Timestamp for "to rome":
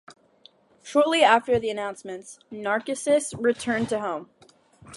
3.89-4.29